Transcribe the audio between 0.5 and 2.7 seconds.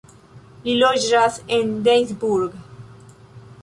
Li loĝas en Duisburg.